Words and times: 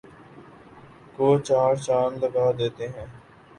کو 1.15 1.27
چار 1.39 1.73
چاند 1.77 2.13
لگا 2.23 2.47
دیتے 2.51 2.85
ہیں 2.87 3.07